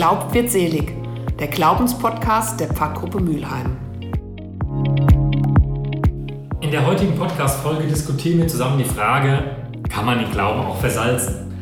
[0.00, 0.94] Glaubt wird selig,
[1.38, 3.76] der Glaubenspodcast der Pfarrgruppe Mülheim.
[6.62, 9.42] In der heutigen Podcast-Folge diskutieren wir zusammen die Frage,
[9.90, 11.52] kann man den Glauben auch versalzen?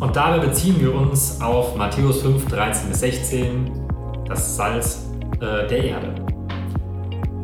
[0.00, 3.70] Und dabei beziehen wir uns auf Matthäus 5, 13 bis 16,
[4.26, 6.12] das Salz äh, der Erde.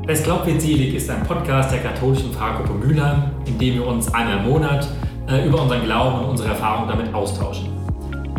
[0.08, 4.12] Es glaubt wird selig ist ein Podcast der katholischen Pfarrgruppe Mülheim, in dem wir uns
[4.12, 4.88] einmal im Monat
[5.28, 7.71] äh, über unseren Glauben und unsere Erfahrungen damit austauschen.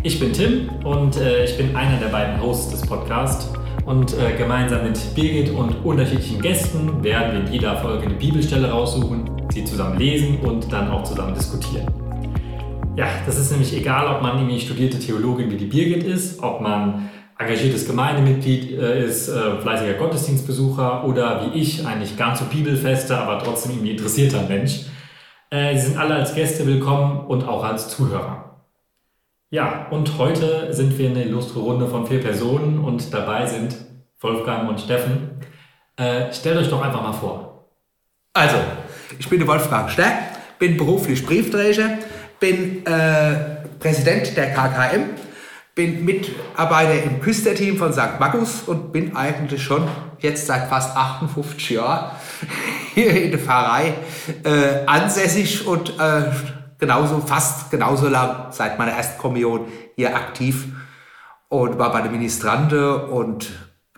[0.05, 3.49] Ich bin Tim und äh, ich bin einer der beiden Hosts des Podcasts.
[3.85, 8.69] Und äh, gemeinsam mit Birgit und unterschiedlichen Gästen werden wir in jeder Folge eine Bibelstelle
[8.69, 11.87] raussuchen, sie zusammen lesen und dann auch zusammen diskutieren.
[12.97, 16.59] Ja, das ist nämlich egal, ob man irgendwie studierte Theologin wie die Birgit ist, ob
[16.59, 17.09] man
[17.39, 23.41] engagiertes Gemeindemitglied äh, ist, äh, fleißiger Gottesdienstbesucher oder wie ich eigentlich ganz so bibelfester, aber
[23.41, 24.81] trotzdem irgendwie interessierter Mensch.
[25.49, 28.52] Äh, sie sind alle als Gäste willkommen und auch als Zuhörer.
[29.53, 33.75] Ja, und heute sind wir eine illustre Runde von vier Personen und dabei sind
[34.19, 35.29] Wolfgang und Steffen.
[35.95, 37.69] Äh, stellt euch doch einfach mal vor.
[38.33, 38.57] Also,
[39.19, 40.11] ich bin Wolfgang Steck,
[40.57, 41.99] bin beruflich Briefträger,
[42.39, 45.11] bin äh, Präsident der KKM,
[45.75, 48.19] bin Mitarbeiter im Küsterteam von St.
[48.19, 49.87] Markus und bin eigentlich schon
[50.17, 52.15] jetzt seit fast 58 Jahren
[52.95, 53.93] hier in der Pfarrei
[54.45, 56.23] äh, ansässig und äh,
[56.83, 59.35] genauso, fast genauso lang seit meiner ersten
[59.95, 60.65] hier aktiv
[61.47, 63.51] und war bei der Ministrante und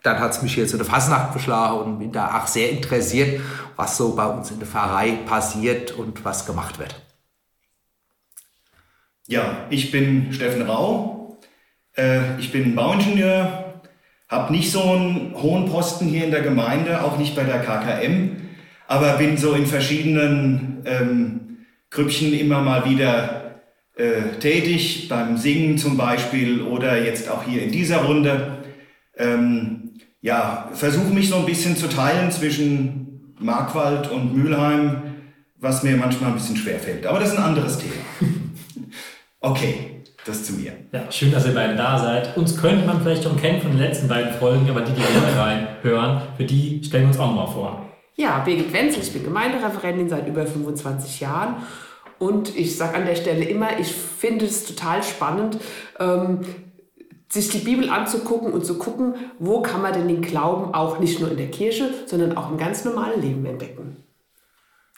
[0.03, 3.41] dann hat es mich hier zu der Fasnacht verschlagen und bin da auch sehr interessiert,
[3.75, 7.01] was so bei uns in der Pfarrei passiert und was gemacht wird.
[9.27, 11.39] Ja, ich bin Steffen Rau.
[11.97, 13.81] Äh, ich bin Bauingenieur,
[14.29, 18.37] habe nicht so einen hohen Posten hier in der Gemeinde, auch nicht bei der KKM,
[18.85, 21.54] aber bin so in verschiedenen ähm,
[21.89, 23.61] Grüppchen immer mal wieder
[23.95, 28.57] äh, tätig, beim Singen zum Beispiel oder jetzt auch hier in dieser Runde.
[29.17, 35.15] Ähm, ja, versuche mich so ein bisschen zu teilen zwischen Markwald und Mülheim,
[35.57, 37.05] was mir manchmal ein bisschen schwer fällt.
[37.05, 37.93] Aber das ist ein anderes Thema.
[39.41, 40.71] Okay, das zu mir.
[40.91, 42.35] Ja, schön, dass ihr beiden da seid.
[42.35, 45.39] Uns könnte man vielleicht schon kennen von den letzten beiden Folgen, aber die, die hier
[45.39, 47.85] reinhören, für die stellen wir uns auch mal vor.
[48.15, 51.57] Ja, Birgit Wenzel, ich bin Gemeindereferentin seit über 25 Jahren
[52.17, 55.57] und ich sage an der Stelle immer, ich finde es total spannend,
[55.99, 56.39] ähm,
[57.27, 61.19] sich die Bibel anzugucken und zu gucken, wo kann man denn den Glauben auch nicht
[61.19, 63.97] nur in der Kirche, sondern auch im ganz normalen Leben entdecken.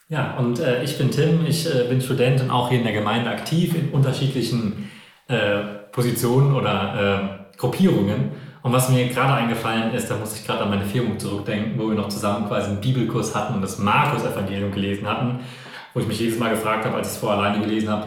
[0.09, 2.94] Ja, und äh, ich bin Tim, ich äh, bin Student und auch hier in der
[2.94, 4.89] Gemeinde aktiv in unterschiedlichen
[5.27, 5.59] äh,
[5.91, 8.31] Positionen oder äh, Gruppierungen.
[8.67, 11.88] Und was mir gerade eingefallen ist, da muss ich gerade an meine Firmung zurückdenken, wo
[11.88, 15.39] wir noch zusammen quasi einen Bibelkurs hatten und das Markus-Evangelium gelesen hatten
[15.97, 18.06] wo ich mich jedes Mal gefragt habe, als ich es vorher alleine gelesen habe,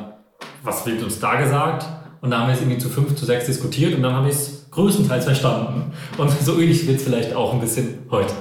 [0.62, 1.87] was wird uns da gesagt?
[2.20, 4.37] Und dann haben wir es irgendwie zu fünf, zu sechs diskutiert und dann habe ich
[4.37, 5.93] es größtenteils verstanden.
[6.16, 8.32] Und so ähnlich wird es vielleicht auch ein bisschen heute.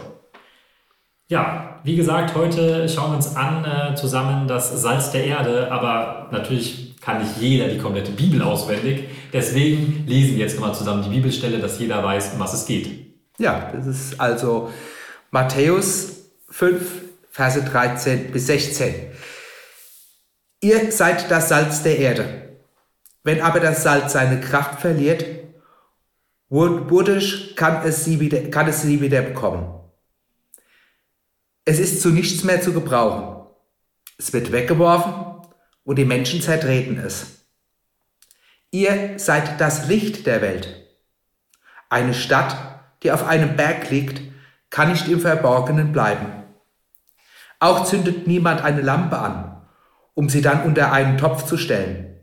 [1.30, 6.28] Ja, wie gesagt, heute schauen wir uns an äh, zusammen das Salz der Erde, aber
[6.32, 9.06] natürlich kann nicht jeder die komplette Bibel auswendig.
[9.32, 13.14] Deswegen lesen wir jetzt nochmal zusammen die Bibelstelle, dass jeder weiß, um was es geht.
[13.38, 14.72] Ja, das ist also
[15.32, 16.18] Matthäus
[16.50, 16.82] 5,
[17.32, 18.94] Verse 13 bis 16.
[20.62, 22.58] Ihr seid das Salz der Erde.
[23.24, 25.26] Wenn aber das Salz seine Kraft verliert,
[26.50, 29.74] wodurch kann es sie wieder, kann es sie wieder bekommen.
[31.64, 33.46] Es ist zu nichts mehr zu gebrauchen.
[34.18, 35.29] Es wird weggeworfen
[35.90, 37.46] und die Menschen zertreten es.
[38.70, 40.86] Ihr seid das Licht der Welt.
[41.90, 42.56] Eine Stadt,
[43.02, 44.22] die auf einem Berg liegt,
[44.70, 46.28] kann nicht im Verborgenen bleiben.
[47.60, 49.50] Auch zündet niemand eine Lampe an
[50.20, 52.20] um sie dann unter einen Topf zu stellen.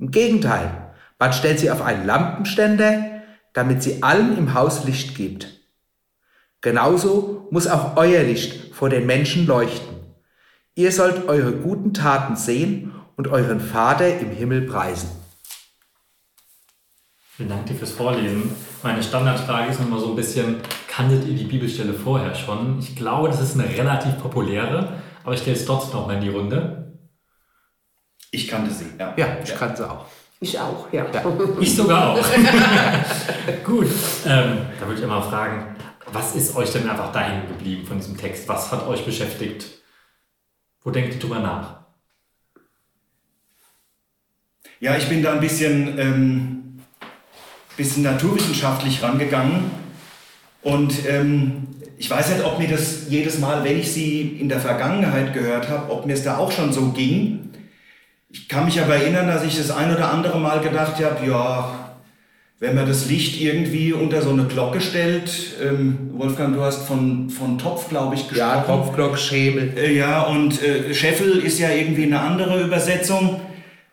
[0.00, 5.60] Im Gegenteil, man stellt sie auf einen Lampenständer, damit sie allen im Haus Licht gibt.
[6.60, 9.97] Genauso muss auch euer Licht vor den Menschen leuchten.
[10.78, 15.10] Ihr sollt eure guten Taten sehen und euren Vater im Himmel preisen.
[17.34, 18.48] Vielen Dank dir fürs Vorlesen.
[18.84, 22.78] Meine Standardfrage ist immer so ein bisschen, kanntet ihr die Bibelstelle vorher schon?
[22.78, 26.20] Ich glaube, das ist eine relativ populäre, aber ich stelle es trotzdem noch mal in
[26.20, 26.96] die Runde.
[28.30, 29.14] Ich kannte sie, ja.
[29.16, 29.56] Ja, ich ja.
[29.56, 30.06] kannte sie auch.
[30.38, 31.06] Ich auch, ja.
[31.12, 31.24] ja.
[31.60, 32.18] Ich sogar auch.
[33.64, 33.88] Gut,
[34.26, 35.74] ähm, da würde ich immer fragen,
[36.12, 38.48] was ist euch denn einfach dahin geblieben von diesem Text?
[38.48, 39.77] Was hat euch beschäftigt?
[40.88, 41.80] Wo denkt ihr drüber nach?
[44.80, 46.80] Ja, ich bin da ein bisschen, ähm,
[47.76, 49.70] bisschen naturwissenschaftlich rangegangen
[50.62, 51.66] und ähm,
[51.98, 55.68] ich weiß nicht, ob mir das jedes Mal, wenn ich sie in der Vergangenheit gehört
[55.68, 57.50] habe, ob mir es da auch schon so ging.
[58.30, 61.97] Ich kann mich aber erinnern, dass ich das ein oder andere Mal gedacht habe, ja,
[62.60, 65.30] wenn man das Licht irgendwie unter so eine Glocke stellt,
[65.62, 68.38] ähm, Wolfgang, du hast von, von Topf, glaube ich, gesprochen.
[68.38, 69.74] Ja, Topfglock, Schemel.
[69.76, 73.40] Äh, ja, und äh, Scheffel ist ja irgendwie eine andere Übersetzung.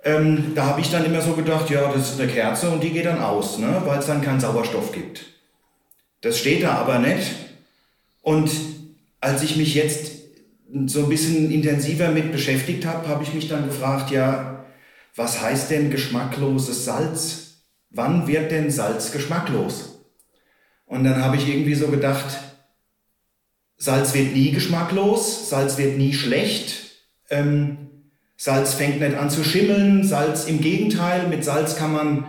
[0.03, 2.89] Ähm, da habe ich dann immer so gedacht, ja, das ist eine Kerze und die
[2.89, 5.25] geht dann aus, ne, weil es dann keinen Sauerstoff gibt.
[6.21, 7.35] Das steht da aber nicht.
[8.23, 8.49] Und
[9.21, 10.11] als ich mich jetzt
[10.87, 14.65] so ein bisschen intensiver mit beschäftigt habe, habe ich mich dann gefragt, ja,
[15.15, 17.44] was heißt denn geschmackloses Salz?
[17.95, 19.99] Wann wird denn Salz geschmacklos?
[20.85, 22.25] Und dann habe ich irgendwie so gedacht,
[23.77, 26.91] Salz wird nie geschmacklos, Salz wird nie schlecht,
[27.29, 27.77] ähm,
[28.37, 32.25] Salz fängt nicht an zu schimmeln, Salz im Gegenteil, mit Salz kann man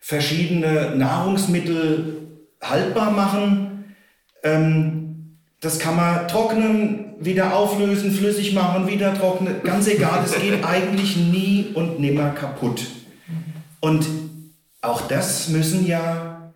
[0.00, 2.28] verschiedene Nahrungsmittel
[2.60, 3.94] haltbar machen.
[4.42, 10.64] Ähm, das kann man trocknen, wieder auflösen, flüssig machen, wieder trocknen, ganz egal, es geht
[10.64, 12.84] eigentlich nie und nimmer kaputt.
[13.80, 14.04] Und
[14.84, 16.52] auch das müssen ja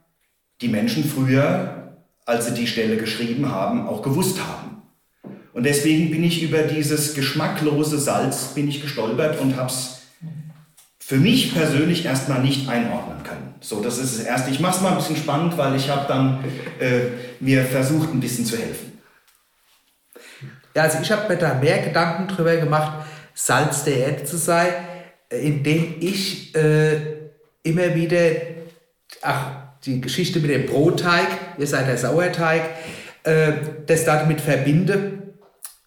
[0.60, 1.96] die Menschen früher,
[2.26, 4.82] als sie die Stelle geschrieben haben, auch gewusst haben.
[5.52, 10.02] Und deswegen bin ich über dieses geschmacklose Salz bin ich gestolpert und habe es
[11.00, 13.54] für mich persönlich erstmal nicht einordnen können.
[13.60, 14.50] So, das ist das Erste.
[14.50, 16.44] Ich mache es mal ein bisschen spannend, weil ich habe dann
[16.78, 17.06] äh,
[17.40, 18.98] mir versucht, ein bisschen zu helfen.
[20.76, 24.68] Ja, also ich habe mir da mehr Gedanken drüber gemacht, Salz der Erde zu sein,
[25.30, 27.27] indem ich äh,
[27.62, 28.30] immer wieder,
[29.22, 29.46] ach,
[29.84, 31.28] die Geschichte mit dem Brotteig,
[31.58, 32.62] ihr seid der Sauerteig,
[33.24, 33.52] äh,
[33.86, 35.34] das damit verbinde,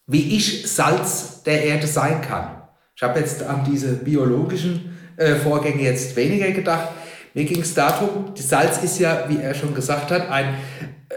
[0.07, 2.61] wie ich Salz der Erde sein kann.
[2.95, 6.89] Ich habe jetzt an diese biologischen äh, Vorgänge jetzt weniger gedacht.
[7.33, 10.55] Mir ging es darum, Salz ist ja, wie er schon gesagt hat, ein,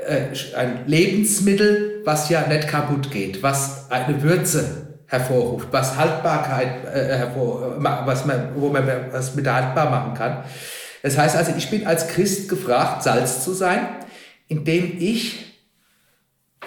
[0.06, 7.16] äh, ein Lebensmittel, was ja nicht kaputt geht, was eine Würze hervorruft, was Haltbarkeit äh,
[7.16, 10.44] hervor, was man, wo man was mit haltbar machen kann.
[11.02, 13.86] Das heißt also, ich bin als Christ gefragt, Salz zu sein,
[14.48, 15.62] indem ich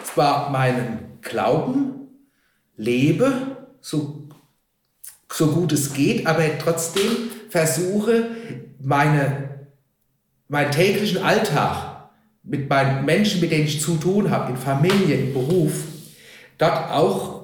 [0.04, 2.10] zwar meinen Glauben
[2.76, 4.28] lebe, so,
[5.32, 8.30] so gut es geht, aber trotzdem versuche,
[8.80, 9.68] meine,
[10.48, 12.10] meinen täglichen Alltag
[12.44, 15.74] mit meinen Menschen, mit denen ich zu tun habe, in Familie, im Beruf,
[16.58, 17.37] dort auch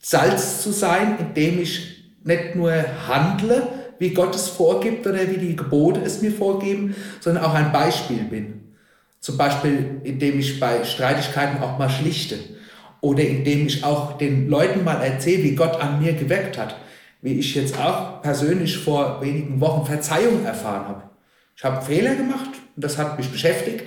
[0.00, 2.72] Salz zu sein, indem ich nicht nur
[3.06, 3.68] handle,
[3.98, 8.24] wie Gott es vorgibt oder wie die Gebote es mir vorgeben, sondern auch ein Beispiel
[8.24, 8.60] bin.
[9.20, 12.38] Zum Beispiel, indem ich bei Streitigkeiten auch mal schlichte
[13.02, 16.76] oder indem ich auch den Leuten mal erzähle, wie Gott an mir geweckt hat,
[17.20, 21.02] wie ich jetzt auch persönlich vor wenigen Wochen Verzeihung erfahren habe.
[21.54, 23.84] Ich habe Fehler gemacht und das hat mich beschäftigt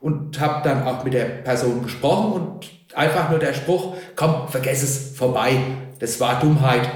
[0.00, 4.82] und habe dann auch mit der Person gesprochen und einfach nur der Spruch, komm, vergess
[4.82, 5.56] es, vorbei,
[5.98, 6.88] das war Dummheit,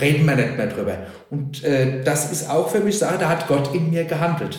[0.00, 0.98] reden wir nicht mehr drüber.
[1.30, 4.58] Und äh, das ist auch für mich Sache, da hat Gott in mir gehandelt.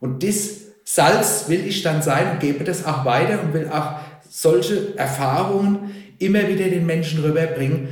[0.00, 0.50] Und das
[0.84, 3.96] Salz will ich dann sein und gebe das auch weiter und will auch
[4.28, 7.88] solche Erfahrungen immer wieder den Menschen rüberbringen,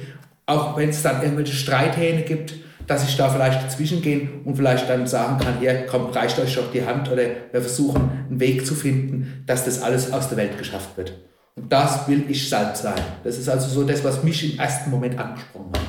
[0.47, 2.55] auch wenn es dann irgendwelche Streithähne gibt,
[2.87, 6.55] dass ich da vielleicht dazwischen gehen und vielleicht dann sagen kann, hier, komm, reicht euch
[6.55, 10.37] doch die Hand oder wir versuchen einen Weg zu finden, dass das alles aus der
[10.37, 11.15] Welt geschafft wird.
[11.57, 13.01] Und das will ich Salz sein.
[13.23, 15.83] Das ist also so das, was mich im ersten Moment angesprochen hat.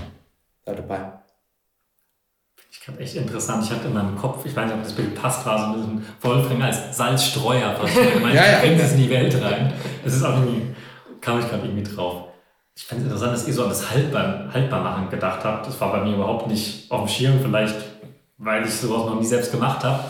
[0.66, 1.00] Da dabei.
[2.72, 3.64] Ich glaube, echt interessant.
[3.64, 6.06] Ich hatte in meinem Kopf, ich weiß nicht, ob das Bild passt, war so ein
[6.22, 7.76] Wolfgang als Salzstreuer.
[7.84, 8.60] Ich meine, ja, ja.
[8.60, 9.74] bringt es in die Welt rein.
[10.04, 10.76] Das ist auch irgendwie,
[11.20, 12.26] kam ich gerade irgendwie drauf.
[12.76, 15.66] Ich fand es interessant, dass ihr so an das Haltbar, Haltbarmachen gedacht habt.
[15.66, 17.76] Das war bei mir überhaupt nicht auf dem Schirm, vielleicht
[18.38, 20.04] weil ich sowas noch nie selbst gemacht habe.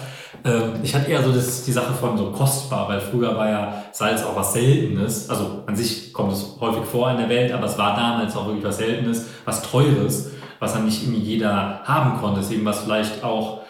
[0.46, 3.84] Ähm, ich hatte eher so das, die Sache von so kostbar, weil früher war ja
[3.92, 5.30] Salz auch was Seltenes.
[5.30, 8.46] Also an sich kommt es häufig vor in der Welt, aber es war damals auch
[8.46, 12.42] wirklich was Seltenes, was Teures, was dann nicht irgendwie jeder haben konnte.
[12.42, 13.64] Deswegen war es vielleicht auch,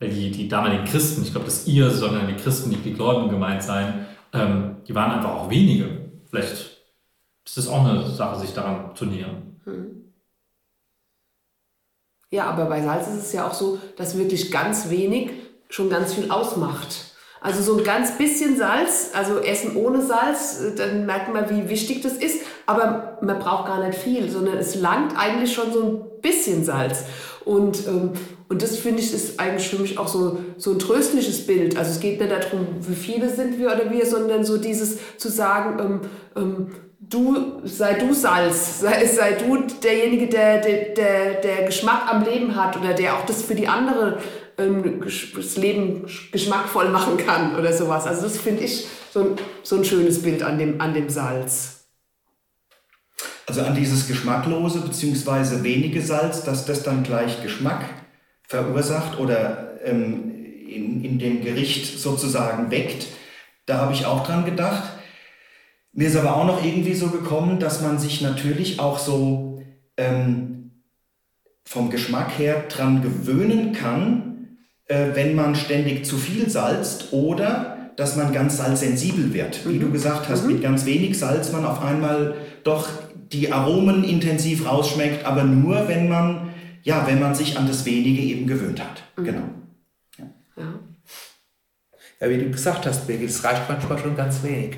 [0.00, 3.62] die, die damaligen Christen, ich glaube, dass ihr, sondern die Christen, nicht die Gläubigen gemeint
[3.62, 6.10] sein, ähm, die waren einfach auch wenige.
[6.28, 6.82] Vielleicht
[7.46, 9.60] ist es auch eine Sache, sich daran zu nähern.
[9.64, 10.12] Hm.
[12.30, 15.30] Ja, aber bei Salz ist es ja auch so, dass wirklich ganz wenig
[15.68, 17.14] schon ganz viel ausmacht.
[17.44, 21.68] Also so ein ganz bisschen Salz, also Essen ohne Salz, äh, dann merkt man, wie
[21.68, 22.40] wichtig das ist.
[22.64, 27.04] Aber man braucht gar nicht viel, sondern es langt eigentlich schon so ein bisschen Salz.
[27.44, 28.12] Und, ähm,
[28.48, 31.76] und das finde ich ist eigentlich für mich auch so, so ein tröstliches Bild.
[31.76, 35.28] Also es geht nicht darum, wie viele sind wir oder wir, sondern so dieses zu
[35.28, 36.00] sagen, ähm,
[36.36, 36.66] ähm,
[36.98, 42.56] du, sei du Salz, sei, sei du derjenige, der, der, der, der Geschmack am Leben
[42.56, 44.18] hat oder der auch das für die andere
[44.58, 45.02] ähm,
[45.34, 48.06] das Leben geschmackvoll machen kann oder sowas.
[48.06, 49.26] Also das finde ich so ein,
[49.62, 51.86] so ein schönes Bild an dem, an dem Salz.
[53.46, 55.62] Also an dieses geschmacklose bzw.
[55.62, 57.84] wenige Salz, dass das dann gleich Geschmack
[58.48, 60.34] verursacht oder ähm,
[60.66, 63.06] in, in dem Gericht sozusagen weckt.
[63.66, 64.92] Da habe ich auch dran gedacht.
[65.92, 69.62] Mir ist aber auch noch irgendwie so gekommen, dass man sich natürlich auch so
[69.96, 70.82] ähm,
[71.64, 74.33] vom Geschmack her dran gewöhnen kann,
[74.86, 79.66] äh, wenn man ständig zu viel salzt oder dass man ganz salzsensibel wird.
[79.66, 79.80] Wie mhm.
[79.80, 80.54] du gesagt hast, mhm.
[80.54, 82.88] mit ganz wenig Salz man auf einmal doch
[83.32, 86.50] die Aromen intensiv rausschmeckt, aber nur wenn man,
[86.82, 89.02] ja, wenn man sich an das Wenige eben gewöhnt hat.
[89.16, 89.24] Mhm.
[89.24, 89.48] Genau.
[90.18, 90.24] Ja.
[90.56, 90.74] ja.
[92.20, 92.30] ja.
[92.30, 94.76] wie du gesagt hast, Birgit, es reicht manchmal schon ganz wenig.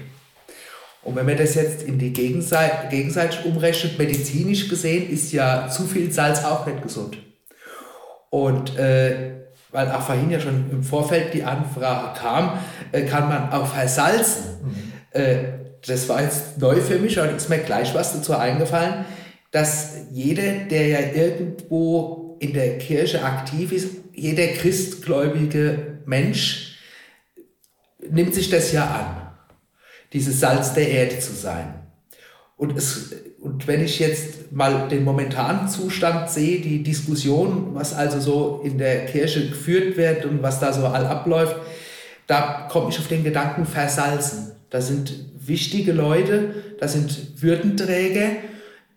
[1.03, 5.85] Und wenn man das jetzt in die Gegenseite, gegenseitig umrechnet, medizinisch gesehen, ist ja zu
[5.85, 7.17] viel Salz auch nicht gesund.
[8.31, 12.59] Und äh, weil auch vorhin ja schon im Vorfeld die Anfrage kam,
[12.93, 14.45] äh, kann man auch versalzen.
[14.63, 14.93] Mhm.
[15.21, 15.37] Äh,
[15.87, 19.05] das war jetzt neu für mich und ist mir gleich was dazu eingefallen,
[19.51, 26.79] dass jeder, der ja irgendwo in der Kirche aktiv ist, jeder christgläubige Mensch
[28.11, 29.27] nimmt sich das ja an
[30.13, 31.86] dieses Salz der Erde zu sein.
[32.57, 38.19] Und, es, und wenn ich jetzt mal den momentanen Zustand sehe, die Diskussion, was also
[38.19, 41.57] so in der Kirche geführt wird und was da so all abläuft,
[42.27, 44.53] da komme ich auf den Gedanken versalzen.
[44.71, 48.31] Da sind wichtige Leute, da sind Würdenträger,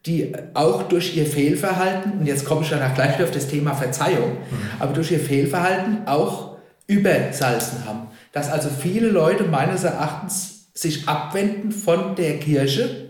[0.05, 3.73] die auch durch ihr Fehlverhalten, und jetzt komme ich danach gleich wieder auf das Thema
[3.73, 4.69] Verzeihung, mhm.
[4.79, 8.07] aber durch ihr Fehlverhalten auch übersalzen haben.
[8.31, 13.08] Dass also viele Leute meines Erachtens sich abwenden von der Kirche,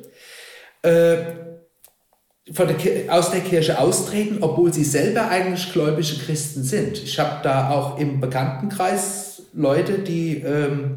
[0.81, 1.17] äh,
[2.51, 6.97] von der, aus der Kirche austreten, obwohl sie selber eigentlich gläubige Christen sind.
[7.03, 10.95] Ich habe da auch im Bekanntenkreis Leute, die ähm,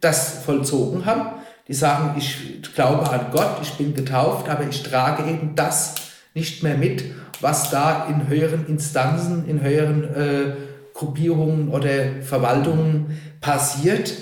[0.00, 5.28] das vollzogen haben, die sagen, ich glaube an Gott, ich bin getauft, aber ich trage
[5.28, 5.94] eben das
[6.34, 7.04] nicht mehr mit,
[7.40, 10.52] was da in höheren Instanzen, in höheren äh,
[10.94, 14.12] Gruppierungen oder Verwaltungen passiert.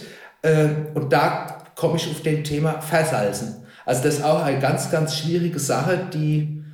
[0.42, 3.65] Äh, und da komme ich auf den Thema Versalzen.
[3.86, 6.64] Also das ist auch eine ganz, ganz schwierige Sache, die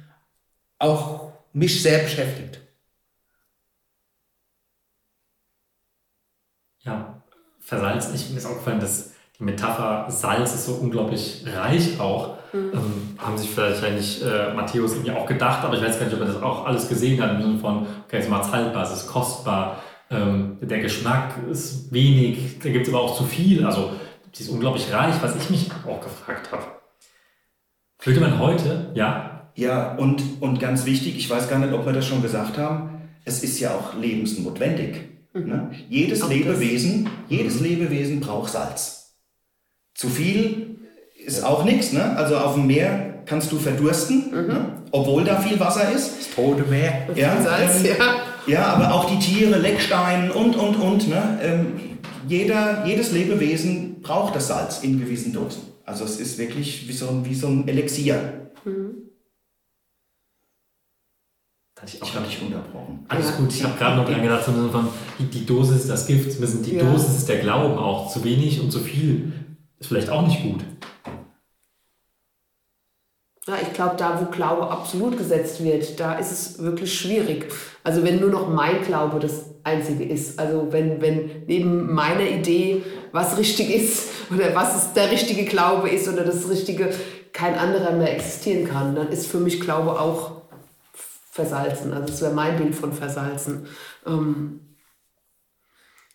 [0.79, 2.61] auch mich sehr beschäftigt.
[6.81, 7.23] Ja,
[7.61, 8.15] versalzen.
[8.15, 12.39] Ich, mir ist aufgefallen, dass die Metapher Salz ist so unglaublich reich auch.
[12.55, 12.73] Mhm.
[12.73, 16.15] Ähm, haben sich vielleicht eigentlich äh, Matthäus irgendwie auch gedacht, aber ich weiß gar nicht,
[16.15, 18.93] ob er das auch alles gesehen hat im Sinne von, okay, es macht haltbar, es
[18.93, 23.65] ist kostbar, ähm, der Geschmack ist wenig, da gibt es aber auch zu viel.
[23.65, 23.93] Also
[24.35, 26.82] die ist unglaublich reich, was ich mich auch gefragt habe.
[28.03, 29.51] Könnte man heute, ja?
[29.55, 33.03] Ja, und, und ganz wichtig, ich weiß gar nicht, ob wir das schon gesagt haben,
[33.25, 35.03] es ist ja auch lebensnotwendig.
[35.35, 35.49] Mhm.
[35.49, 35.71] Ne?
[35.89, 37.13] Jedes auch Lebewesen, das.
[37.29, 37.67] jedes mhm.
[37.67, 39.15] Lebewesen braucht Salz.
[39.95, 40.79] Zu viel
[41.25, 41.47] ist ja.
[41.47, 41.93] auch nichts.
[41.93, 42.17] Ne?
[42.17, 44.47] Also auf dem Meer kannst du verdursten, mhm.
[44.49, 44.65] ne?
[44.91, 46.19] obwohl da viel Wasser ist.
[46.19, 47.09] Das Tote Meer.
[47.15, 48.53] Ja, Salz, ähm, ja.
[48.53, 51.09] ja, aber auch die Tiere, Leckstein und, und, und.
[51.09, 51.39] Ne?
[51.43, 51.67] Ähm,
[52.27, 55.63] jeder, jedes Lebewesen braucht das Salz in gewissen Dosen.
[55.85, 58.51] Also es ist wirklich wie so, wie so ein Elixier.
[58.65, 59.13] Mhm.
[61.85, 63.05] Ich, ich habe dich unterbrochen.
[63.09, 66.77] Alles gut, ich habe gerade noch dran gedacht, von, die Dosis ist das Gift, die
[66.77, 66.85] ja.
[66.85, 68.13] Dosis ist der Glauben auch.
[68.13, 69.33] Zu wenig und zu viel
[69.81, 70.61] ist vielleicht auch nicht gut.
[73.49, 77.53] Ja, ich glaube, da, wo Glaube absolut gesetzt wird, da ist es wirklich schwierig.
[77.83, 80.39] Also wenn nur noch mein Glaube das Einzige ist.
[80.39, 86.09] Also wenn, wenn neben meiner Idee, was richtig ist oder was der richtige Glaube ist
[86.09, 86.91] oder das Richtige,
[87.33, 90.43] kein anderer mehr existieren kann, dann ist für mich Glaube auch
[91.31, 91.93] versalzen.
[91.93, 93.67] Also das wäre mein Bild von versalzen.
[94.07, 94.61] Ähm,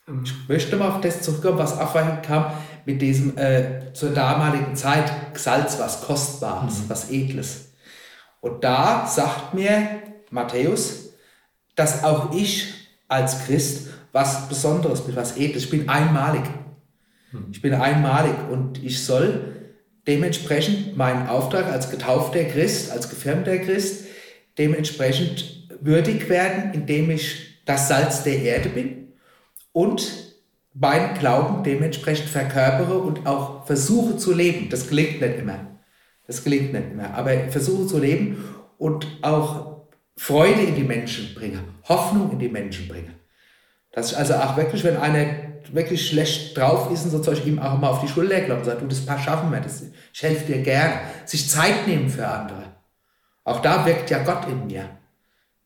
[0.07, 0.23] ähm.
[0.23, 2.51] ich möchte mal auf das zurückkommen, was vorhin kam
[2.87, 6.83] mit diesem äh, zur damaligen Zeit Salz, was Kostbares, mhm.
[6.87, 7.73] was Edles.
[8.39, 10.01] Und da sagt mir
[10.31, 11.09] Matthäus,
[11.75, 12.73] dass auch ich
[13.09, 15.65] als Christ was Besonderes bin, was Edles.
[15.65, 16.43] Ich bin einmalig.
[17.33, 17.47] Mhm.
[17.51, 19.53] Ich bin einmalig und ich soll
[20.07, 24.05] dementsprechend meinen Auftrag als getaufter Christ, als gefirmter Christ,
[24.57, 29.09] dementsprechend würdig werden, indem ich das Salz der Erde bin
[29.73, 30.26] und
[30.79, 34.69] meinen Glauben dementsprechend verkörpere und auch versuche zu leben.
[34.69, 35.59] Das gelingt nicht immer.
[36.27, 37.13] Das gelingt nicht immer.
[37.13, 38.43] Aber versuche zu leben
[38.77, 43.11] und auch Freude in die Menschen bringe, Hoffnung in die Menschen bringe.
[43.91, 45.25] Dass ich also auch wirklich, wenn einer
[45.71, 48.65] wirklich schlecht drauf ist und so Zeug, ihm auch mal auf die Schulter klopfen und
[48.65, 51.01] sagt, du, das paar schaffen wir, das, ich helfe dir gerne.
[51.25, 52.63] Sich Zeit nehmen für andere.
[53.43, 54.89] Auch da wirkt ja Gott in mir.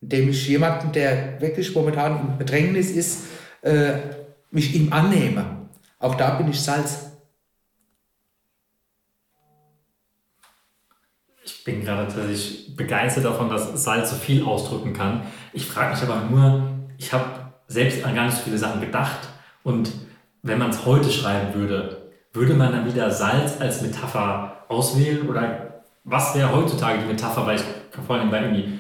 [0.01, 3.25] Indem ich jemanden, der wirklich momentan im Bedrängnis ist,
[3.61, 3.93] äh,
[4.51, 5.69] mich ihm annehme.
[5.99, 7.07] Auch da bin ich Salz.
[11.43, 15.23] Ich bin gerade tatsächlich begeistert davon, dass Salz so viel ausdrücken kann.
[15.53, 17.25] Ich frage mich aber nur, ich habe
[17.67, 19.29] selbst an so viele Sachen gedacht
[19.63, 19.91] Und
[20.43, 25.27] wenn man es heute schreiben würde, würde man dann wieder Salz als Metapher auswählen?
[25.29, 27.45] Oder was wäre heutzutage die Metapher?
[27.45, 27.63] Weil ich
[28.05, 28.79] vor allem bei irgendwie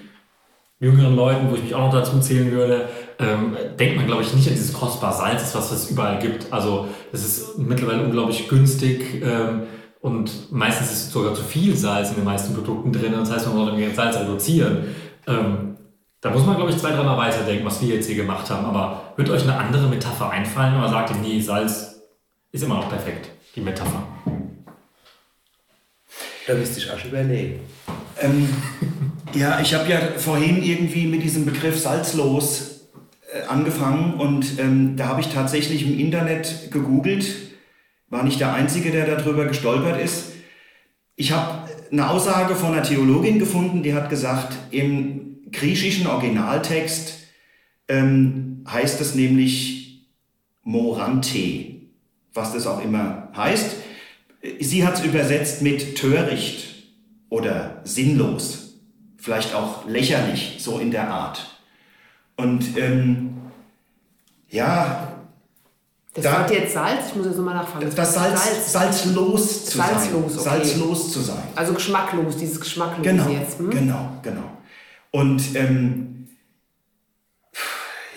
[0.79, 2.89] jüngeren Leuten, wo ich mich auch noch dazu zählen würde,
[3.21, 6.51] ähm, denkt man, glaube ich, nicht an dieses kostbare Salz, was es überall gibt.
[6.51, 9.63] Also es ist mittlerweile unglaublich günstig ähm,
[10.01, 13.13] und meistens ist sogar zu viel Salz in den meisten Produkten drin.
[13.13, 14.95] Das heißt, man sollte das Salz reduzieren.
[15.27, 15.77] Ähm,
[16.19, 18.65] da muss man, glaube ich, zwei, dreimal weiterdenken, was wir jetzt hier gemacht haben.
[18.65, 22.01] Aber wird euch eine andere Metapher einfallen oder sagt ihr, nee, Salz
[22.51, 24.03] ist immer noch perfekt, die Metapher?
[26.47, 27.59] Da müsste ich auch überlegen.
[28.19, 28.49] Ähm,
[29.33, 32.70] ja, ich habe ja vorhin irgendwie mit diesem Begriff salzlos
[33.47, 37.25] angefangen und ähm, da habe ich tatsächlich im Internet gegoogelt,
[38.09, 40.33] war nicht der Einzige, der darüber gestolpert ist.
[41.15, 47.19] Ich habe eine Aussage von einer Theologin gefunden, die hat gesagt, im griechischen Originaltext
[47.87, 50.07] ähm, heißt es nämlich
[50.63, 51.81] Morante,
[52.33, 53.75] was das auch immer heißt.
[54.59, 56.85] Sie hat es übersetzt mit töricht
[57.29, 58.79] oder sinnlos,
[59.17, 61.60] vielleicht auch lächerlich, so in der Art.
[62.41, 63.29] Und ähm,
[64.49, 65.07] ja,
[66.13, 67.89] Das Da- Wort jetzt Salz, ich muss jetzt nochmal nachfragen.
[67.95, 70.53] das Salz, salzlos zu Salzlos, sein.
[70.59, 70.65] okay.
[70.67, 71.43] Salzlos zu sein.
[71.55, 73.59] Also geschmacklos, dieses Geschmacklose Genau, jetzt.
[73.59, 73.69] Hm?
[73.69, 74.43] genau, genau.
[75.11, 76.27] Und ähm,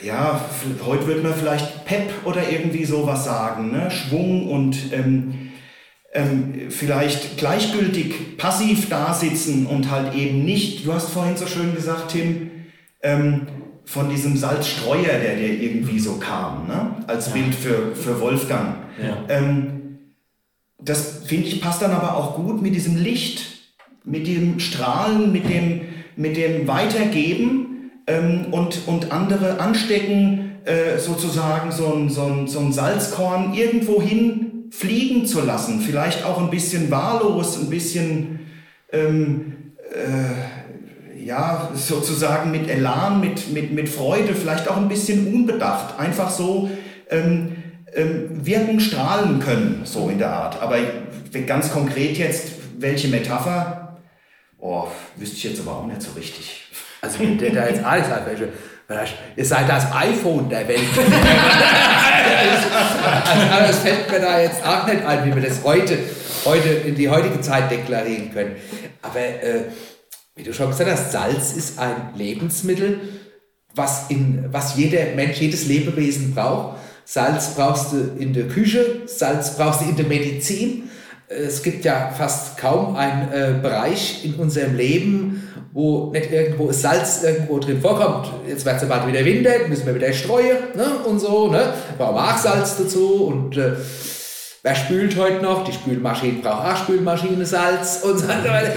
[0.02, 0.40] ja,
[0.84, 3.90] heute wird man vielleicht Pep oder irgendwie sowas sagen, ne?
[3.90, 5.50] Schwung und ähm,
[6.12, 12.10] ähm, vielleicht gleichgültig passiv dasitzen und halt eben nicht, du hast vorhin so schön gesagt,
[12.12, 12.50] Tim,
[13.02, 13.46] ähm,
[13.84, 16.96] von diesem Salzstreuer, der dir irgendwie so kam, ne?
[17.06, 18.76] als Bild für, für Wolfgang.
[19.28, 19.98] Ähm,
[20.80, 23.54] das finde ich passt dann aber auch gut mit diesem Licht,
[24.04, 25.82] mit dem Strahlen, mit dem,
[26.16, 32.60] mit dem Weitergeben ähm, und, und andere anstecken, äh, sozusagen so ein, so, ein, so
[32.60, 35.80] ein Salzkorn irgendwo hin fliegen zu lassen.
[35.80, 38.40] Vielleicht auch ein bisschen wahllos, ein bisschen
[38.92, 40.53] ähm, äh,
[41.24, 45.98] ja, sozusagen mit Elan, mit, mit, mit Freude, vielleicht auch ein bisschen unbedacht.
[45.98, 46.68] Einfach so
[47.10, 47.56] ähm,
[47.94, 50.60] ähm, wirken, strahlen können, so in der Art.
[50.60, 50.76] Aber
[51.46, 53.96] ganz konkret jetzt, welche Metapher?
[54.58, 56.64] Oh, wüsste ich jetzt aber auch nicht so richtig.
[57.00, 58.48] Also wenn der da jetzt alles hat, welche,
[59.36, 60.80] ihr seid das iPhone der Welt.
[62.38, 62.68] also,
[63.50, 65.98] aber es fällt mir da jetzt auch nicht ein, wie wir das heute,
[66.44, 68.56] heute in die heutige Zeit deklarieren können.
[69.00, 69.64] Aber äh,
[70.36, 73.00] wie du schon gesagt hast, Salz ist ein Lebensmittel,
[73.74, 76.78] was, in, was jeder Mensch, jedes Lebewesen braucht.
[77.04, 80.90] Salz brauchst du in der Küche, Salz brauchst du in der Medizin.
[81.28, 85.42] Es gibt ja fast kaum einen äh, Bereich in unserem Leben,
[85.72, 88.30] wo nicht irgendwo Salz irgendwo drin vorkommt.
[88.46, 90.98] Jetzt wird es ja bald wieder Winter, müssen wir wieder streuen ne?
[91.06, 91.48] und so.
[91.48, 91.74] Ne?
[91.98, 93.72] Brauchen wir auch Salz dazu und äh,
[94.66, 95.64] Wer spült heute noch?
[95.64, 98.72] Die Spülmaschine braucht auch Spülmaschine, Salz und so weiter.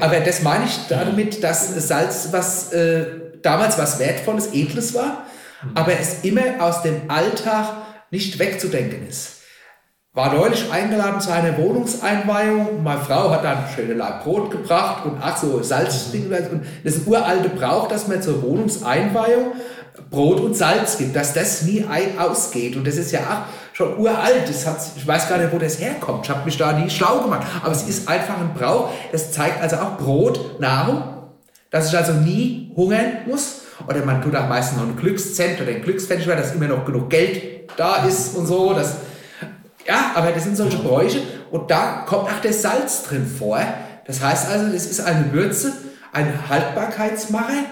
[0.00, 3.04] Aber das meine ich damit, dass Salz was äh,
[3.42, 5.26] damals was Wertvolles, Edles war,
[5.74, 7.66] aber es immer aus dem Alltag
[8.10, 9.42] nicht wegzudenken ist.
[10.14, 12.82] War neulich eingeladen zu einer Wohnungseinweihung.
[12.82, 16.32] Meine Frau hat dann schöne Laib Brot gebracht und ach so Salzding.
[16.32, 19.52] Und das ist ein uralte Brauch, dass man zur Wohnungseinweihung
[20.08, 22.74] Brot und Salz gibt, dass das nie ein ausgeht.
[22.76, 24.48] Und das ist ja auch schon uralt.
[24.48, 26.24] Das hat, ich weiß gar nicht, wo das herkommt.
[26.24, 27.46] Ich habe mich da nie schlau gemacht.
[27.62, 28.90] Aber es ist einfach ein Brauch.
[29.10, 31.02] Das zeigt also auch Brot, Nahrung,
[31.70, 33.62] dass ich also nie hungern muss.
[33.88, 37.08] Oder man tut auch meistens noch einen Glückszent oder Glückspfennig, weil dass immer noch genug
[37.08, 38.74] Geld da ist und so.
[38.74, 38.96] Das,
[39.88, 43.58] ja, aber das sind solche Bräuche und da kommt auch der Salz drin vor.
[44.06, 45.72] Das heißt also, das ist eine Würze,
[46.12, 47.64] ein Haltbarkeitsmacher,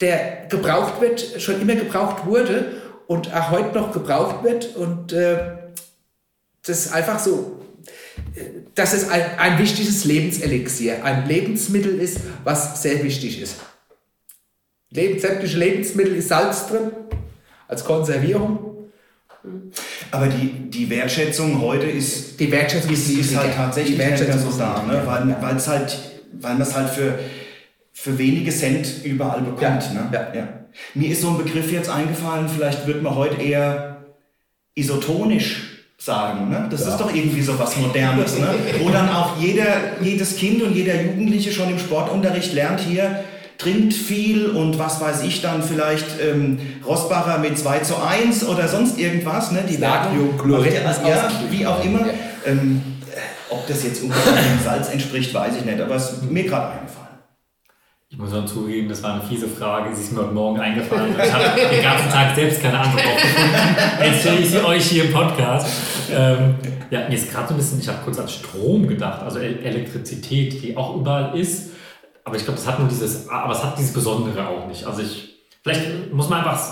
[0.00, 2.72] der gebraucht wird, schon immer gebraucht wurde
[3.06, 4.76] und auch heute noch gebraucht wird.
[4.76, 5.36] Und äh,
[6.66, 7.60] das ist einfach so,
[8.74, 13.56] dass es ein, ein wichtiges Lebenselixier, ein Lebensmittel ist, was sehr wichtig ist.
[14.92, 16.92] Sämtliche Lebensmittel ist Salz drin,
[17.68, 18.74] als Konservierung.
[20.10, 24.82] Aber die, die Wertschätzung heute ist, Die Wertschätzung ist, ist halt tatsächlich nicht so da,
[24.86, 25.02] ne?
[25.04, 25.98] weil weil es halt,
[26.32, 27.18] weil man es halt für,
[27.92, 29.60] für wenige Cent überall bekommt.
[29.62, 30.30] Ja, Ne?
[30.34, 30.63] ja.
[30.94, 34.04] Mir ist so ein Begriff jetzt eingefallen, vielleicht wird man heute eher
[34.74, 35.62] isotonisch
[35.98, 36.50] sagen.
[36.50, 36.66] Ne?
[36.70, 38.38] Das ist doch irgendwie so was Modernes.
[38.38, 38.48] Ne?
[38.80, 43.24] Wo dann auch jeder, jedes Kind und jeder Jugendliche schon im Sportunterricht lernt hier,
[43.56, 48.66] trinkt viel und was weiß ich dann vielleicht ähm, Rossbacher mit 2 zu 1 oder
[48.68, 49.52] sonst irgendwas.
[49.52, 49.62] Ne?
[49.68, 50.18] Die Werbung-
[51.08, 52.00] ja, wie auch immer.
[52.00, 52.12] Ja.
[52.46, 52.82] Ähm,
[53.12, 56.42] äh, ob das jetzt unbedingt dem Salz entspricht, weiß ich nicht, aber es ist mir
[56.44, 57.03] gerade eingefallen.
[58.14, 59.92] Ich muss auch zugeben, das war eine fiese Frage.
[59.92, 61.16] Sie ist mir heute Morgen eingefallen.
[61.20, 64.04] Ich habe den ganzen Tag selbst keine Antwort drauf gefunden.
[64.04, 65.66] Jetzt stelle ich sie euch hier im Podcast.
[66.12, 66.54] Ähm,
[66.90, 70.62] ja, mir ist gerade so ein bisschen, ich habe kurz an Strom gedacht, also Elektrizität,
[70.62, 71.72] die auch überall ist.
[72.22, 74.86] Aber ich glaube, das hat nur dieses, aber es hat dieses Besondere auch nicht.
[74.86, 76.62] Also ich, vielleicht muss man einfach,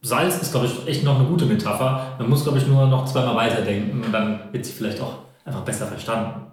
[0.00, 2.14] Salz ist, glaube ich, echt noch eine gute Metapher.
[2.20, 5.62] Man muss, glaube ich, nur noch zweimal weiterdenken und dann wird sie vielleicht auch einfach
[5.62, 6.43] besser verstanden.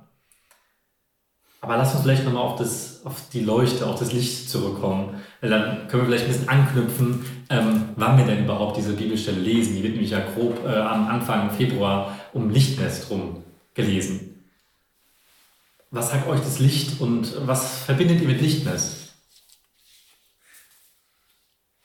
[1.63, 2.59] Aber lass uns vielleicht nochmal auf,
[3.05, 5.21] auf die Leuchte, auf das Licht zurückkommen.
[5.41, 9.75] Dann können wir vielleicht ein bisschen anknüpfen, ähm, wann wir denn überhaupt diese Bibelstelle lesen.
[9.75, 13.43] Die wird nämlich ja grob äh, am Anfang Februar um Lichtmess rum
[13.75, 14.43] gelesen.
[15.91, 19.09] Was sagt euch das Licht und was verbindet ihr mit Lichtmess?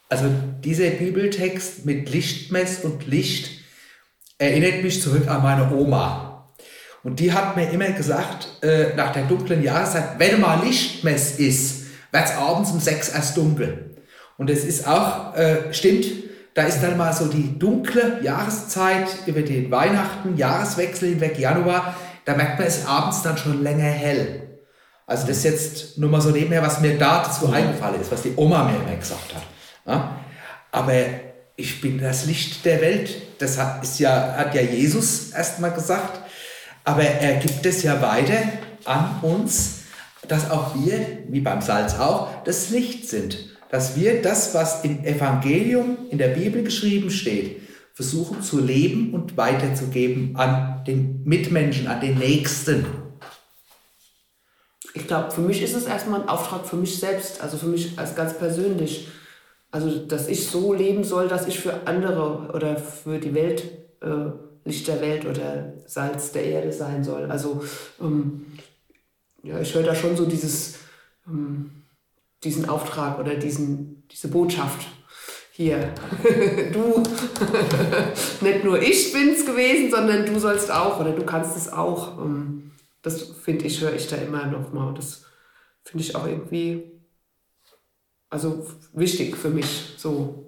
[0.08, 0.30] Also
[0.64, 3.50] dieser Bibeltext mit Lichtmess und Licht
[4.38, 6.25] erinnert mich zurück an meine Oma.
[7.02, 11.86] Und die hat mir immer gesagt, äh, nach der dunklen Jahreszeit, wenn mal Lichtmess ist,
[12.10, 13.96] wird es abends um sechs erst dunkel.
[14.38, 16.06] Und es ist auch, äh, stimmt,
[16.54, 22.34] da ist dann mal so die dunkle Jahreszeit über den Weihnachten, Jahreswechsel hinweg, Januar, da
[22.34, 24.58] merkt man es abends dann schon länger hell.
[25.06, 28.22] Also das ist jetzt nur mal so nebenher, was mir da dazu eingefallen ist, was
[28.22, 29.42] die Oma mir immer gesagt hat.
[29.86, 30.18] Ja?
[30.72, 30.92] Aber
[31.54, 33.10] ich bin das Licht der Welt.
[33.38, 36.20] Das hat, ist ja, hat ja Jesus erstmal gesagt.
[36.86, 38.38] Aber er gibt es ja weiter
[38.84, 39.80] an uns,
[40.28, 43.56] dass auch wir, wie beim Salz auch, das Licht sind.
[43.70, 47.60] Dass wir das, was im Evangelium, in der Bibel geschrieben steht,
[47.92, 52.86] versuchen zu leben und weiterzugeben an den Mitmenschen, an den Nächsten.
[54.94, 57.98] Ich glaube, für mich ist es erstmal ein Auftrag für mich selbst, also für mich
[57.98, 59.08] als ganz persönlich.
[59.72, 63.64] Also, dass ich so leben soll, dass ich für andere oder für die Welt
[64.00, 67.30] äh, Licht der Welt oder Salz der Erde sein soll.
[67.30, 67.64] Also
[68.00, 68.46] ähm,
[69.42, 70.80] ja, ich höre da schon so dieses,
[71.26, 71.84] ähm,
[72.42, 74.88] diesen Auftrag oder diesen, diese Botschaft.
[75.52, 75.94] Hier,
[76.72, 77.02] du,
[78.44, 82.18] nicht nur ich bin's gewesen, sondern du sollst auch oder du kannst es auch.
[82.18, 84.92] Ähm, das finde ich, höre ich da immer noch mal.
[84.94, 85.24] Das
[85.84, 87.00] finde ich auch irgendwie,
[88.28, 90.42] also wichtig für mich, so.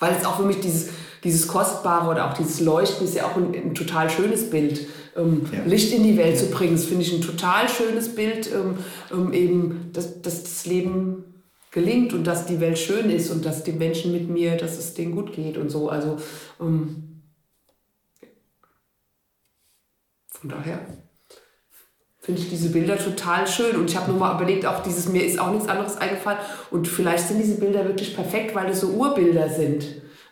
[0.00, 0.90] Weil es auch für mich dieses,
[1.24, 4.86] dieses Kostbare oder auch dieses Leuchten ist ja auch ein, ein total schönes Bild.
[5.16, 5.60] Ähm, ja.
[5.64, 6.42] Licht in die Welt ja.
[6.42, 8.78] zu bringen, das finde ich ein total schönes Bild, ähm,
[9.10, 11.24] ähm, eben, dass, dass das Leben
[11.70, 14.94] gelingt und dass die Welt schön ist und dass die Menschen mit mir, dass es
[14.94, 15.88] denen gut geht und so.
[15.88, 16.16] Also
[16.60, 17.22] ähm,
[20.28, 20.80] von daher
[22.20, 23.76] finde ich diese Bilder total schön.
[23.76, 26.40] Und ich habe nur mal überlegt, auch dieses, mir ist auch nichts anderes eingefallen.
[26.70, 29.84] Und vielleicht sind diese Bilder wirklich perfekt, weil es so Urbilder sind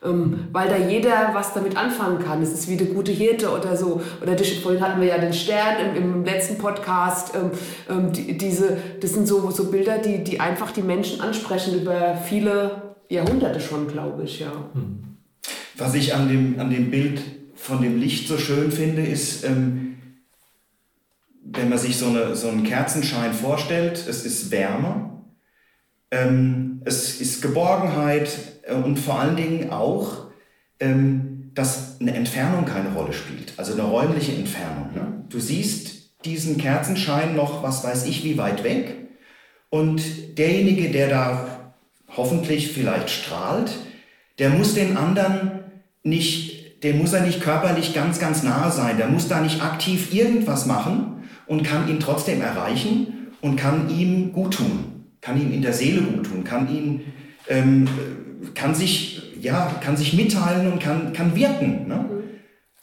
[0.05, 2.43] ähm, weil da jeder was damit anfangen kann.
[2.43, 4.01] Es ist wie der gute Hirte oder so.
[4.23, 7.35] Oder die, vorhin hatten wir ja den Stern im, im letzten Podcast.
[7.35, 7.51] Ähm,
[7.88, 12.17] ähm, die, diese, das sind so, so Bilder, die, die einfach die Menschen ansprechen über
[12.17, 14.40] viele Jahrhunderte schon, glaube ich.
[14.40, 14.53] Ja.
[14.75, 15.17] Hm.
[15.77, 17.21] Was ich an dem, an dem Bild
[17.55, 19.97] von dem Licht so schön finde, ist, ähm,
[21.45, 25.23] wenn man sich so, eine, so einen Kerzenschein vorstellt, es ist Wärme,
[26.11, 28.31] ähm, es ist Geborgenheit,
[28.66, 30.27] äh, und vor allen Dingen auch,
[30.81, 34.90] ähm, dass eine Entfernung keine Rolle spielt, also eine räumliche Entfernung.
[34.94, 35.25] Ne?
[35.29, 38.97] Du siehst diesen Kerzenschein noch, was weiß ich, wie weit weg
[39.70, 41.73] und derjenige, der da
[42.16, 43.73] hoffentlich vielleicht strahlt,
[44.38, 45.51] der muss den anderen
[46.03, 50.12] nicht, der muss er nicht körperlich ganz, ganz nahe sein, der muss da nicht aktiv
[50.12, 54.93] irgendwas machen und kann ihn trotzdem erreichen und kann ihm gut tun,
[55.25, 57.01] kann ihm in der Seele gut tun, kann ihn
[57.49, 57.89] ähm,
[58.55, 61.89] kann sich, ja, kann sich mitteilen und kann, kann wirken.
[61.89, 62.05] Ne?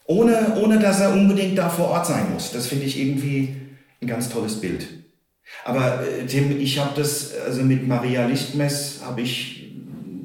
[0.06, 2.52] Ohne, ohne dass er unbedingt da vor Ort sein muss.
[2.52, 3.56] Das finde ich irgendwie
[4.02, 4.88] ein ganz tolles Bild.
[5.64, 9.74] Aber äh, Tim, ich habe das, also mit Maria Lichtmess habe ich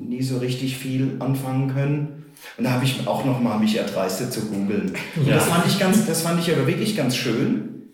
[0.09, 2.25] nie so richtig viel anfangen können.
[2.57, 4.93] Und da habe ich auch noch mal mich erdreistet zu googeln.
[5.27, 5.35] Ja.
[5.35, 7.93] Das fand ich ganz, das fand ich aber wirklich ganz schön,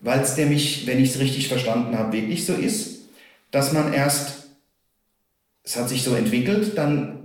[0.00, 2.97] weil es nämlich, wenn ich es richtig verstanden habe, wirklich so ist,
[3.50, 4.38] dass man erst
[5.68, 7.18] es hat sich so entwickelt, dann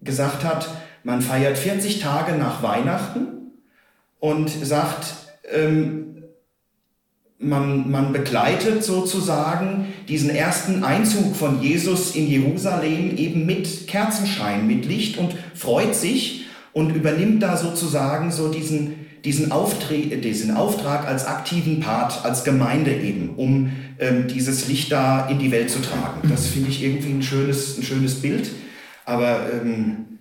[0.00, 0.68] gesagt hat,
[1.02, 3.52] man feiert 40 Tage nach Weihnachten
[4.20, 5.04] und sagt,
[5.52, 6.22] ähm,
[7.38, 14.86] man, man begleitet sozusagen diesen ersten Einzug von Jesus in Jerusalem eben mit Kerzenschein, mit
[14.86, 21.26] Licht und freut sich und übernimmt da sozusagen so diesen, diesen, Auftre diesen Auftrag als
[21.26, 26.28] aktiven Part, als Gemeinde eben, um ähm, dieses Licht da in die Welt zu tragen.
[26.28, 28.50] Das finde ich irgendwie ein schönes, ein schönes Bild.
[29.06, 30.18] Aber ähm,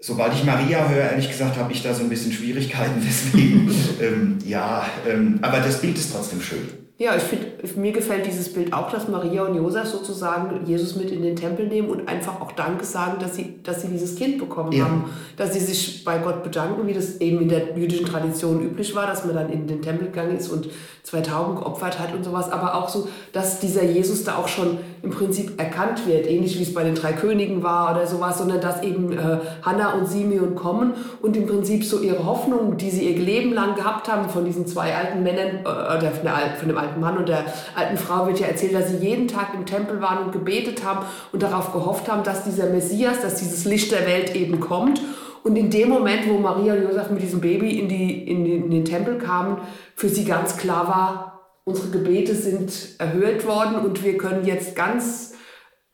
[0.00, 3.00] sobald ich Maria höre, ehrlich gesagt, habe ich da so ein bisschen Schwierigkeiten.
[3.06, 3.70] Deswegen,
[4.00, 6.87] ähm, ja, ähm, aber das Bild ist trotzdem schön.
[7.00, 11.12] Ja, ich finde, mir gefällt dieses Bild auch, dass Maria und Josef sozusagen Jesus mit
[11.12, 14.38] in den Tempel nehmen und einfach auch Danke sagen, dass sie, dass sie dieses Kind
[14.38, 14.84] bekommen ja.
[14.84, 15.04] haben.
[15.36, 19.06] Dass sie sich bei Gott bedanken, wie das eben in der jüdischen Tradition üblich war,
[19.06, 20.70] dass man dann in den Tempel gegangen ist und
[21.04, 22.50] zwei Tauben geopfert hat und sowas.
[22.50, 26.62] Aber auch so, dass dieser Jesus da auch schon im Prinzip erkannt wird, ähnlich wie
[26.62, 30.54] es bei den drei Königen war oder sowas, sondern dass eben äh, Hannah und Simeon
[30.54, 34.44] kommen und im Prinzip so ihre Hoffnung, die sie ihr Leben lang gehabt haben, von
[34.44, 37.96] diesen zwei alten Männern äh, oder von, der, von dem alten Mann und der alten
[37.96, 41.42] Frau wird ja erzählt, dass sie jeden Tag im Tempel waren und gebetet haben und
[41.42, 45.00] darauf gehofft haben, dass dieser Messias, dass dieses Licht der Welt eben kommt.
[45.44, 48.64] Und in dem Moment, wo Maria und Josef mit diesem Baby in, die, in, den,
[48.64, 49.58] in den Tempel kamen,
[49.94, 51.27] für sie ganz klar war,
[51.68, 55.34] unsere Gebete sind erhört worden und wir können jetzt ganz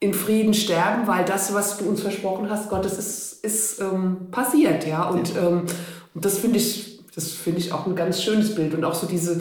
[0.00, 4.28] in Frieden sterben, weil das, was du uns versprochen hast, Gott, das ist, ist ähm,
[4.30, 5.08] passiert, ja.
[5.08, 5.62] Und, ähm,
[6.14, 9.06] und das finde ich, das finde ich auch ein ganz schönes Bild und auch so
[9.06, 9.40] diese,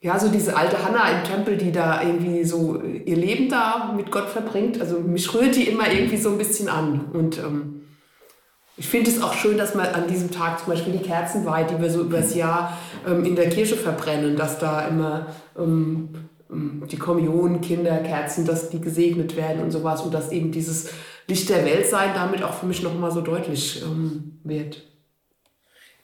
[0.00, 4.10] ja, so diese alte Hanna im Tempel, die da irgendwie so ihr Leben da mit
[4.10, 4.80] Gott verbringt.
[4.80, 7.10] Also mich rührt die immer irgendwie so ein bisschen an.
[7.12, 7.79] Und ähm,
[8.80, 11.70] ich finde es auch schön, dass man an diesem Tag zum Beispiel die Kerzen weiht,
[11.70, 15.26] die wir so übers Jahr ähm, in der Kirche verbrennen, dass da immer
[15.58, 16.08] ähm,
[16.50, 20.88] ähm die Kommunion, Kinder, Kerzen, dass die gesegnet werden und sowas und dass eben dieses
[21.28, 24.82] Licht der Welt sein damit auch für mich nochmal so deutlich ähm, wird.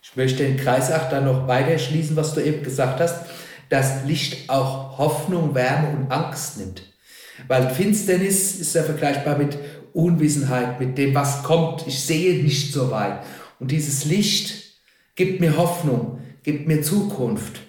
[0.02, 3.24] Ich möchte den Kreis auch dann noch weiter schließen, was du eben gesagt hast
[3.68, 6.82] dass Licht auch Hoffnung, Wärme und Angst nimmt.
[7.48, 9.58] Weil Finsternis ist ja vergleichbar mit
[9.96, 11.86] Unwissenheit, mit dem, was kommt.
[11.86, 13.20] Ich sehe nicht so weit.
[13.58, 14.64] Und dieses Licht
[15.14, 17.60] gibt mir Hoffnung, gibt mir Zukunft.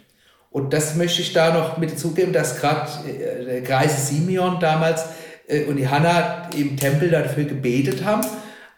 [0.51, 5.05] Und das möchte ich da noch mit zugeben, dass gerade äh, der Kreis Simeon damals
[5.47, 8.27] äh, und die Hannah im Tempel dafür gebetet haben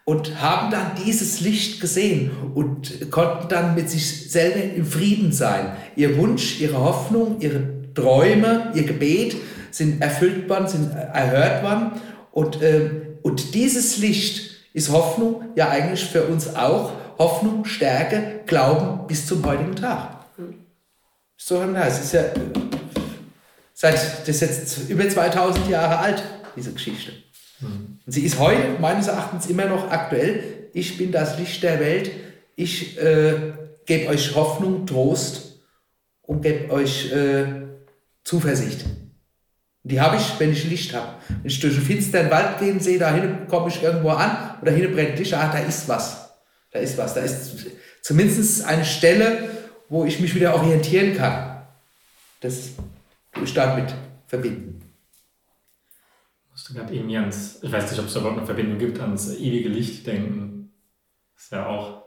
[0.04, 5.72] und haben dann dieses Licht gesehen und konnten dann mit sich selber im Frieden sein.
[5.96, 9.36] Ihr Wunsch, ihre Hoffnung, ihre Träume, ihr Gebet
[9.72, 11.92] sind erfüllt worden, sind erhört worden.
[12.30, 16.92] Und, äh, und dieses Licht ist Hoffnung, ja eigentlich für uns auch.
[17.18, 20.24] Hoffnung, Stärke, Glauben bis zum heutigen Tag.
[21.36, 22.24] So heißt es ja
[23.80, 26.22] seit das ist jetzt über 2000 Jahre alt,
[26.54, 27.12] diese Geschichte.
[27.62, 30.68] Und sie ist heute meines Erachtens immer noch aktuell.
[30.74, 32.10] Ich bin das Licht der Welt.
[32.56, 33.52] Ich äh,
[33.86, 35.60] gebe euch Hoffnung, Trost
[36.22, 37.44] und gebe euch äh,
[38.24, 38.84] Zuversicht.
[39.82, 41.14] Die habe ich, wenn ich Licht habe.
[41.28, 44.72] Wenn ich durch einen finsteren Wald gehen sehe, da hinten komme ich irgendwo an oder
[44.72, 46.30] hinten brennt Licht, ah, da ist was.
[46.70, 47.14] Da ist was.
[47.14, 47.66] Da ist
[48.02, 49.48] zumindest eine Stelle,
[49.88, 51.62] wo ich mich wieder orientieren kann.
[52.40, 52.70] Das
[53.34, 53.94] will ich damit
[54.26, 54.80] verbinden
[56.60, 59.68] musste gerade irgendwie ans, ich weiß nicht, ob es überhaupt eine Verbindung gibt, ans ewige
[59.68, 60.72] Licht denken.
[61.34, 62.02] Das ist ja auch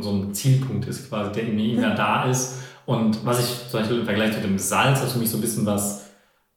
[0.00, 2.58] so ein Zielpunkt ist quasi, der irgendwie immer da ist.
[2.84, 5.40] Und was ich zum Beispiel im Vergleich zu dem Salz, was für mich so ein
[5.40, 5.97] bisschen was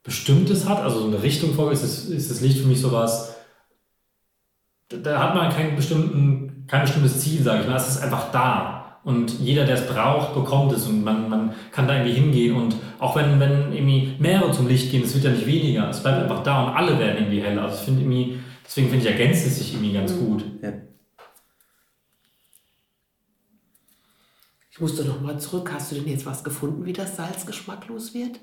[0.03, 3.35] Bestimmtes hat, also so eine Richtung vorgibt, ist, ist das Licht für mich sowas,
[4.89, 8.31] da, da hat man keinen bestimmten, kein bestimmtes Ziel, sage ich mal, es ist einfach
[8.31, 8.99] da.
[9.03, 12.55] Und jeder, der es braucht, bekommt es und man, man kann da irgendwie hingehen.
[12.55, 15.89] Und auch wenn, wenn irgendwie mehrere zum Licht gehen, es wird ja nicht weniger.
[15.89, 17.63] Es bleibt einfach da und alle werden irgendwie heller.
[17.63, 20.19] Also ich finde irgendwie, deswegen finde ich, ergänzt es sich irgendwie ganz mhm.
[20.19, 20.45] gut.
[20.61, 20.73] Ja.
[24.69, 25.71] Ich musste noch mal zurück.
[25.73, 28.39] Hast du denn jetzt was gefunden, wie das Salz geschmacklos wird?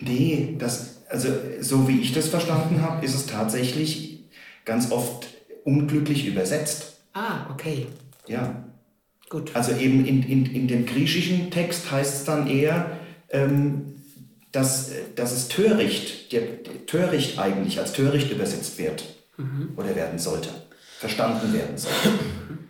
[0.00, 1.28] Nee, das, also
[1.60, 4.24] so wie ich das verstanden habe, ist es tatsächlich
[4.64, 5.28] ganz oft
[5.64, 6.98] unglücklich übersetzt.
[7.12, 7.86] Ah, okay.
[8.26, 8.64] Ja.
[9.28, 9.50] Gut.
[9.54, 12.98] Also eben in, in, in dem griechischen Text heißt es dann eher,
[13.30, 13.94] ähm,
[14.52, 19.04] dass, dass es töricht, der, der, töricht eigentlich als töricht übersetzt wird
[19.36, 19.72] mhm.
[19.76, 20.50] oder werden sollte,
[20.98, 22.10] verstanden werden sollte.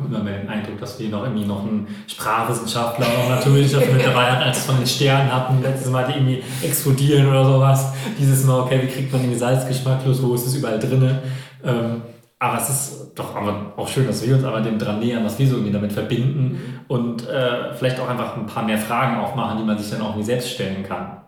[0.00, 3.94] Ich bekomme immer mehr den Eindruck, dass wir noch irgendwie noch einen Sprachwissenschaftler noch Naturwissenschaftler
[3.94, 7.44] mit dabei hatten, als wir von den Sternen hatten, letztes Mal die irgendwie explodieren oder
[7.44, 7.92] sowas.
[8.18, 11.18] Dieses Mal, okay, wie kriegt man irgendwie Salzgeschmacklos, wo ist es überall drin?
[11.64, 12.02] Ähm,
[12.38, 15.38] aber es ist doch aber auch schön, dass wir uns aber dem dran nähern, was
[15.38, 16.80] wir so irgendwie damit verbinden mhm.
[16.88, 20.10] und äh, vielleicht auch einfach ein paar mehr Fragen aufmachen, die man sich dann auch
[20.10, 21.18] irgendwie selbst stellen kann.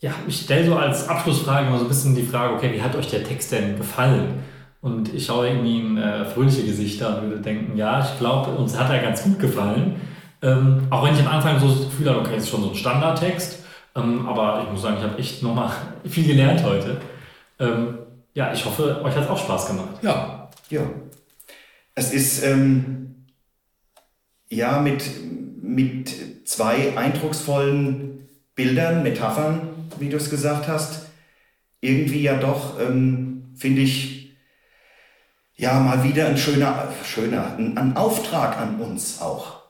[0.00, 2.94] Ja, ich stelle so als Abschlussfrage immer so ein bisschen die Frage, okay, wie hat
[2.94, 4.42] euch der Text denn gefallen?
[4.84, 8.78] Und ich schaue irgendwie in äh, fröhliche Gesichter und würde denken, ja, ich glaube, uns
[8.78, 9.98] hat er ganz gut gefallen.
[10.42, 12.68] Ähm, auch wenn ich am Anfang so das Gefühl hatte, okay, es ist schon so
[12.68, 13.64] ein Standardtext.
[13.96, 15.70] Ähm, aber ich muss sagen, ich habe echt nochmal
[16.04, 17.00] viel gelernt heute.
[17.58, 17.96] Ähm,
[18.34, 19.88] ja, ich hoffe, euch hat es auch Spaß gemacht.
[20.02, 20.82] Ja, ja.
[21.94, 23.24] Es ist ähm,
[24.50, 25.02] ja mit,
[25.62, 29.62] mit zwei eindrucksvollen Bildern, Metaphern,
[29.98, 31.06] wie du es gesagt hast,
[31.80, 34.23] irgendwie ja doch, ähm, finde ich,
[35.56, 39.62] ja, mal wieder ein schöner, schöner, ein, ein Auftrag an uns auch.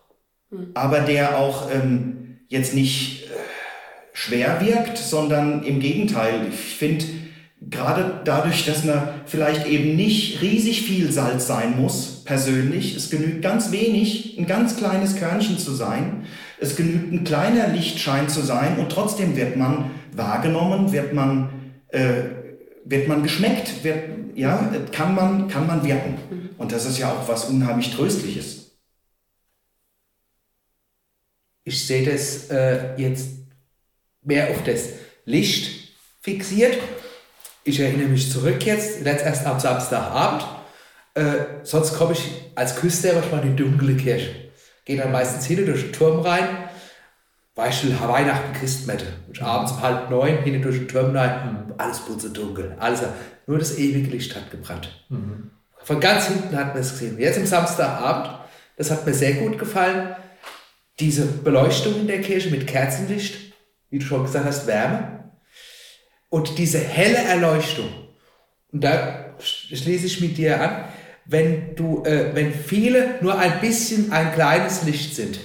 [0.50, 0.68] Mhm.
[0.74, 3.24] Aber der auch ähm, jetzt nicht,
[4.14, 6.46] schwer wirkt, sondern im Gegenteil.
[6.48, 7.04] Ich finde,
[7.60, 13.42] gerade dadurch, dass man vielleicht eben nicht riesig viel Salz sein muss, persönlich, es genügt
[13.42, 16.24] ganz wenig, ein ganz kleines Körnchen zu sein,
[16.60, 21.50] es genügt ein kleiner Lichtschein zu sein und trotzdem wird man wahrgenommen, wird man,
[21.88, 22.43] äh,
[22.84, 26.50] wird man geschmeckt, wird, ja, kann man, kann man wirken.
[26.58, 28.72] Und das ist ja auch was unheimlich Tröstliches.
[31.64, 33.30] Ich sehe das äh, jetzt
[34.22, 34.90] mehr auf das
[35.24, 36.78] Licht fixiert.
[37.64, 40.44] Ich erinnere mich zurück jetzt, letzt erst am Samstagabend.
[41.14, 44.34] Äh, sonst komme ich als Küster manchmal in die dunkle Kirche.
[44.84, 46.63] Gehe dann meistens hinten durch den Turm rein.
[47.54, 49.06] Beispiel Weihnachten Christmette.
[49.28, 51.72] Und abends um halb neun hinten durch den Turm rein.
[51.78, 52.76] Alles dunkel.
[52.78, 53.02] Alles,
[53.46, 55.04] nur das ewige Licht hat gebrannt.
[55.08, 55.50] Mhm.
[55.82, 57.18] Von ganz hinten hat man es gesehen.
[57.18, 58.38] Jetzt am Samstagabend,
[58.76, 60.16] das hat mir sehr gut gefallen.
[60.98, 63.52] Diese Beleuchtung in der Kirche mit Kerzenlicht,
[63.90, 65.30] wie du schon gesagt hast, Wärme.
[66.30, 67.88] Und diese helle Erleuchtung.
[68.72, 70.84] Und da schließe ich mit dir an,
[71.26, 75.38] wenn, du, äh, wenn viele nur ein bisschen ein kleines Licht sind,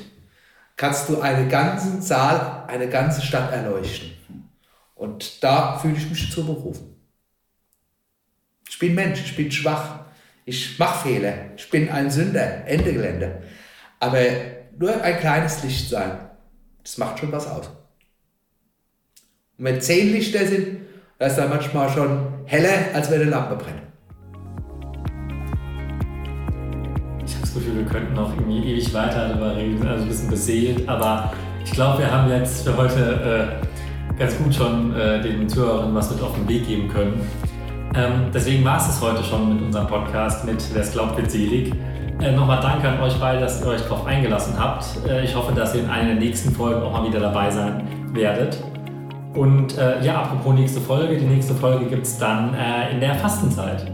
[0.80, 4.14] kannst du einen ganzen Saal, eine ganze Stadt erleuchten.
[4.96, 6.96] Und da fühle ich mich zu berufen.
[8.70, 10.06] Ich bin Mensch, ich bin schwach.
[10.46, 11.34] Ich mache Fehler.
[11.58, 12.66] Ich bin ein Sünder.
[12.66, 13.44] Ende Gelände.
[14.00, 14.20] Aber
[14.78, 16.18] nur ein kleines Licht sein,
[16.82, 17.68] das macht schon was aus.
[19.58, 20.80] Und wenn zehn Lichter sind,
[21.18, 23.89] dann ist er manchmal schon heller, als wenn eine Lampe brennt.
[27.50, 31.34] Das Gefühl, wir könnten noch irgendwie ewig weiter darüber reden, also ein bisschen beseelt, aber
[31.64, 33.60] ich glaube, wir haben jetzt für heute
[34.14, 37.22] äh, ganz gut schon äh, den Zuhörern was mit auf den Weg geben können.
[37.96, 41.32] Ähm, deswegen war es es heute schon mit unserem Podcast mit Wer es glaubt, wird
[41.32, 41.74] selig.
[42.22, 44.86] Äh, Nochmal danke an euch beide, dass ihr euch darauf eingelassen habt.
[45.08, 47.88] Äh, ich hoffe, dass ihr in einer der nächsten Folgen auch mal wieder dabei sein
[48.14, 48.64] werdet.
[49.34, 53.16] Und äh, ja, apropos nächste Folge, die nächste Folge gibt es dann äh, in der
[53.16, 53.92] Fastenzeit.